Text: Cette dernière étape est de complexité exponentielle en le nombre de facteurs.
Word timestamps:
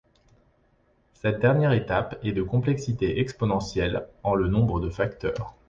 Cette 1.13 1.39
dernière 1.39 1.73
étape 1.73 2.17
est 2.23 2.31
de 2.31 2.41
complexité 2.41 3.19
exponentielle 3.19 4.07
en 4.23 4.33
le 4.33 4.47
nombre 4.47 4.79
de 4.79 4.89
facteurs. 4.89 5.53